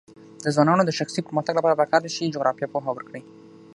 [0.43, 3.21] د ځوانانو د شخصي پرمختګ لپاره پکار ده چې جغرافیه پوهه ورکړي.